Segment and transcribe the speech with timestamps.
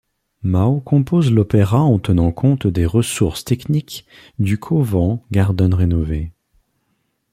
[0.41, 4.07] Maw compose l'opéra en tenant compte des ressources techniques
[4.39, 6.31] du Covent Garden rénové.